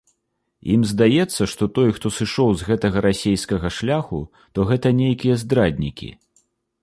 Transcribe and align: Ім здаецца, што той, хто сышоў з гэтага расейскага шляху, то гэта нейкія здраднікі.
Ім 0.75 0.81
здаецца, 0.91 1.41
што 1.51 1.63
той, 1.75 1.89
хто 1.97 2.07
сышоў 2.15 2.49
з 2.61 2.69
гэтага 2.71 3.03
расейскага 3.07 3.67
шляху, 3.79 4.19
то 4.57 4.67
гэта 4.73 4.95
нейкія 5.03 5.35
здраднікі. 5.45 6.09